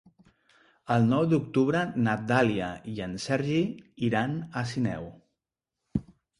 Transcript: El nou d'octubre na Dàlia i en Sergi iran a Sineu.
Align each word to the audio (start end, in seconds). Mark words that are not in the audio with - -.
El 0.95 1.03
nou 1.11 1.27
d'octubre 1.33 1.83
na 2.07 2.15
Dàlia 2.33 2.71
i 2.93 2.95
en 3.09 3.15
Sergi 3.27 3.61
iran 4.11 4.37
a 4.41 4.67
Sineu. 4.75 5.09